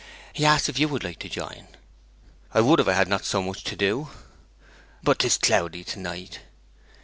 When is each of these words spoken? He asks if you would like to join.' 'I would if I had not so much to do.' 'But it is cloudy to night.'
He 0.33 0.47
asks 0.47 0.67
if 0.67 0.79
you 0.79 0.87
would 0.87 1.03
like 1.03 1.19
to 1.19 1.29
join.' 1.29 1.67
'I 2.55 2.61
would 2.61 2.79
if 2.79 2.87
I 2.87 2.93
had 2.93 3.07
not 3.07 3.23
so 3.23 3.39
much 3.39 3.63
to 3.65 3.75
do.' 3.75 4.09
'But 5.03 5.23
it 5.23 5.27
is 5.27 5.37
cloudy 5.37 5.83
to 5.83 5.99
night.' 5.99 6.39